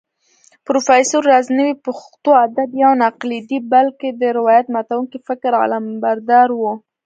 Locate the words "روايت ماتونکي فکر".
4.37-5.51